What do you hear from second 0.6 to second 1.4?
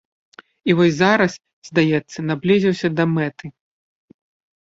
І вось зараз,